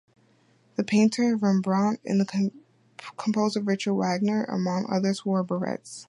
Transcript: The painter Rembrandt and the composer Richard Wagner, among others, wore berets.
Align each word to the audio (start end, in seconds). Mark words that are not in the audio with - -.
The 0.77 0.83
painter 0.83 1.35
Rembrandt 1.37 1.99
and 2.03 2.19
the 2.19 2.49
composer 3.17 3.61
Richard 3.61 3.93
Wagner, 3.93 4.43
among 4.45 4.87
others, 4.91 5.23
wore 5.27 5.43
berets. 5.43 5.99